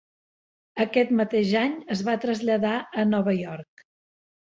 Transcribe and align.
Aquest 0.85 1.11
mateix 1.19 1.51
any 1.59 1.75
es 1.95 2.01
va 2.07 2.15
traslladar 2.23 2.73
a 3.03 3.05
Nova 3.11 3.37
York. 3.41 3.85